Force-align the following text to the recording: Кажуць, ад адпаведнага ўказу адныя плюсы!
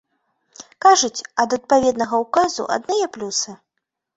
Кажуць, 0.85 1.25
ад 1.45 1.49
адпаведнага 1.57 2.15
ўказу 2.25 2.67
адныя 2.77 3.05
плюсы! 3.19 3.49